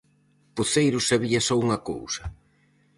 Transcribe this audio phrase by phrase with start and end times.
[0.57, 2.23] Poceiro sabía só unha cousa.